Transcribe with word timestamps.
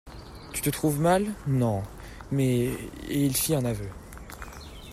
Tu 0.51 0.61
te 0.63 0.71
trouves 0.71 0.99
mal? 0.99 1.31
Non!… 1.45 1.83
Mais… 2.31 2.71
et 3.07 3.23
il 3.23 3.37
fit 3.37 3.53
un 3.53 3.65
aveu. 3.65 3.87